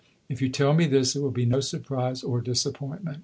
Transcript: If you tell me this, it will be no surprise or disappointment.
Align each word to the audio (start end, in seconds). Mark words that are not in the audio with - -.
If 0.29 0.41
you 0.41 0.49
tell 0.49 0.73
me 0.73 0.87
this, 0.87 1.15
it 1.15 1.21
will 1.21 1.29
be 1.29 1.45
no 1.45 1.59
surprise 1.59 2.23
or 2.23 2.41
disappointment. 2.41 3.19